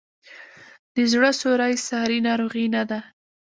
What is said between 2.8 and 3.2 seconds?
ده.